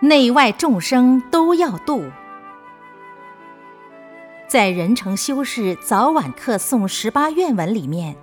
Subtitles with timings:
[0.00, 2.04] 内外众生都要度。
[4.46, 8.14] 在人成修士早晚课诵十八愿文里面，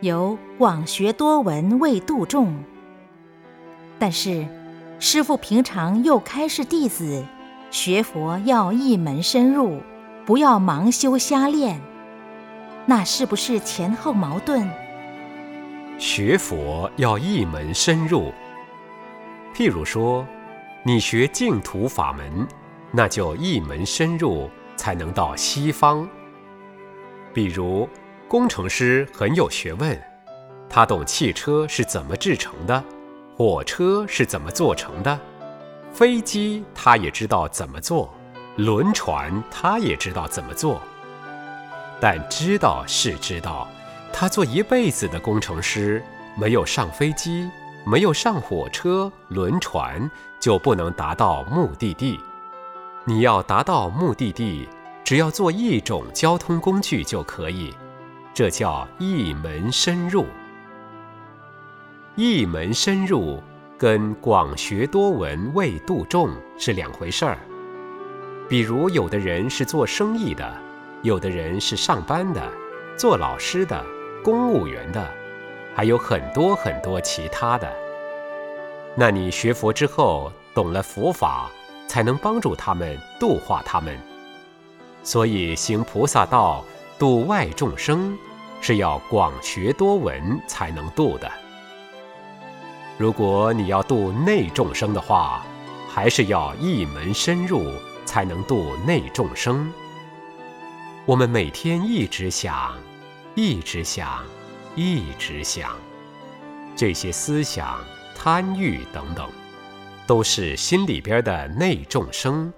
[0.00, 2.54] 有广学多闻为度众。
[3.98, 4.46] 但是，
[5.00, 7.24] 师父平常又开示弟子，
[7.72, 9.80] 学佛要一门深入，
[10.24, 11.80] 不要盲修瞎练。
[12.86, 14.68] 那是不是前后矛盾？
[15.98, 18.32] 学佛要一门深入。
[19.54, 20.24] 譬如说，
[20.86, 22.46] 你学净土法门，
[22.92, 26.06] 那就一门深入，才能到西方。
[27.32, 27.88] 比如，
[28.28, 29.98] 工程师很有学问，
[30.68, 32.84] 他懂汽车是怎么制成的，
[33.34, 35.18] 火车是怎么做成的，
[35.90, 38.12] 飞机他也知道怎么做，
[38.56, 40.82] 轮船他也知道怎么做。
[41.98, 43.66] 但知道是知道，
[44.12, 46.04] 他做一辈子的工程师，
[46.36, 47.48] 没有上飞机，
[47.86, 52.18] 没有上火车、轮船，就不能达到目的地。
[53.04, 54.68] 你要达到目的地，
[55.04, 57.74] 只要做一种交通工具就可以，
[58.32, 60.24] 这叫一门深入。
[62.14, 63.42] 一门深入
[63.76, 67.38] 跟广学多闻未度众是两回事儿。
[68.48, 70.54] 比如，有的人是做生意的。
[71.02, 72.40] 有的人是上班的，
[72.96, 73.84] 做老师的，
[74.22, 75.06] 公务员的，
[75.74, 77.70] 还有很多很多其他的。
[78.96, 81.50] 那你学佛之后，懂了佛法，
[81.88, 83.98] 才能帮助他们度化他们。
[85.02, 86.64] 所以行菩萨道，
[86.98, 88.16] 度外众生，
[88.60, 91.30] 是要广学多闻才能度的。
[92.96, 95.44] 如果你要度内众生的话，
[95.90, 97.72] 还是要一门深入，
[98.04, 99.72] 才能度内众生。
[101.04, 102.78] 我们每天一直想，
[103.34, 104.24] 一直想，
[104.74, 105.76] 一直想，
[106.74, 107.78] 这些思想、
[108.16, 109.28] 贪欲等等，
[110.06, 112.52] 都是心里边的内众生。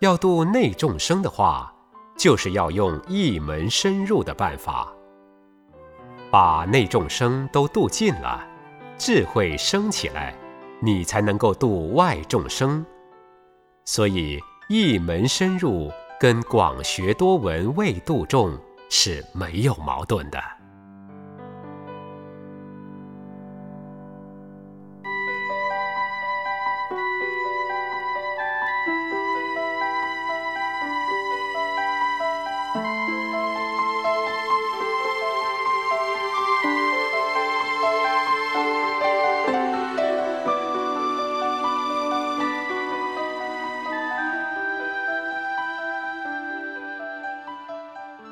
[0.00, 1.72] 要度内众生的话，
[2.16, 4.92] 就是要用一门深入的办法，
[6.30, 8.46] 把内众生都度尽了，
[8.98, 10.34] 智慧升起来，
[10.80, 12.84] 你才能够度外众生。
[13.84, 14.38] 所以
[14.68, 15.90] 一门深入。
[16.20, 18.56] 跟广学多闻为度众
[18.88, 20.40] 是没有矛盾的。